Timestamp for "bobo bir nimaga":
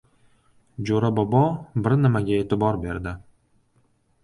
1.19-2.35